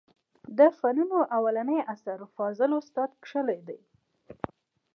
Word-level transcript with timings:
د 0.57 0.59
فنونو 0.77 1.19
اولنى 1.37 1.79
اثر 1.93 2.19
فاضل 2.35 2.71
استاد 2.81 3.09
کښلى 3.23 3.59
دئ. 3.67 3.81